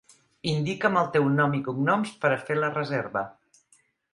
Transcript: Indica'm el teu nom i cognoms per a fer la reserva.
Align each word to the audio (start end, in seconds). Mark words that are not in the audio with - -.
Indica'm 0.53 0.95
el 1.01 1.09
teu 1.17 1.27
nom 1.35 1.53
i 1.57 1.61
cognoms 1.67 2.15
per 2.25 2.33
a 2.33 2.41
fer 2.49 2.59
la 2.63 2.73
reserva. 2.79 3.25